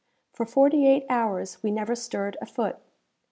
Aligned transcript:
For 0.33 0.47
forty 0.47 0.87
eight 0.87 1.05
hours 1.09 1.61
we 1.61 1.69
never 1.69 1.93
stirred 1.95 2.35
a 2.41 2.47
foot. 2.47 2.79